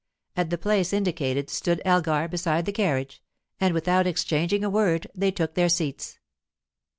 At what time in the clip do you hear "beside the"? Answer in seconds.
2.27-2.71